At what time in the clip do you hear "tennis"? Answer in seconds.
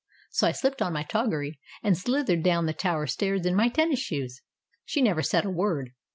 3.69-3.99